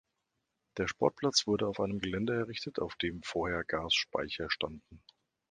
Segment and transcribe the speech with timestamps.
[0.77, 5.03] Der Sportplatz wurde auf einem Gelände errichtet, auf dem vorher Gasspeicher standen.